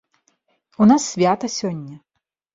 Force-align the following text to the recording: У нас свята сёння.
У 0.85 0.87
нас 0.93 1.05
свята 1.11 1.51
сёння. 1.59 1.95